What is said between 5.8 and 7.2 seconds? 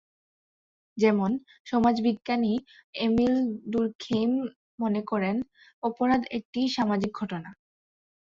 অপরাধ একটি সামাজিক